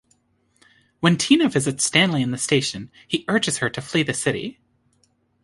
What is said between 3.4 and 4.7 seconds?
her to flee the city.